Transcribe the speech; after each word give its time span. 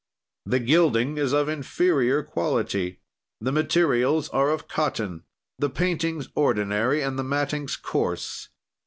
"The 0.47 0.57
gilding 0.57 1.17
is 1.19 1.31
of 1.31 1.47
inferior 1.47 2.23
quality; 2.23 3.01
the 3.39 3.51
materials 3.51 4.29
are 4.29 4.49
of 4.49 4.67
cotton, 4.67 5.25
the 5.59 5.69
paintings 5.69 6.27
ordinary, 6.33 7.03
and 7.03 7.19
the 7.19 7.23
mattings 7.23 7.75
coarse. 7.75 8.49